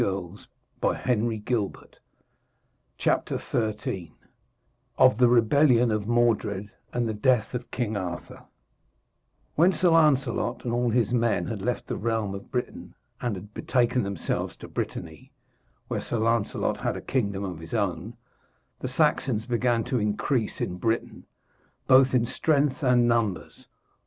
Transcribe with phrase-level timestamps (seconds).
[0.01, 0.47] Nor is
[0.81, 1.99] all the evil ended
[3.05, 4.11] yet.' XIII
[4.97, 8.43] OF THE REBELLION OF MORDRED AND THE DEATH OF KING ARTHUR
[9.53, 13.53] When Sir Lancelot and all his men had left the realm of Britain and had
[13.53, 15.31] betaken themselves to Brittany,
[15.87, 18.15] where Sir Lancelot had a kingdom of his own,
[18.79, 21.27] the Saxons began to increase in Britain,
[21.85, 23.67] both in strength and numbers.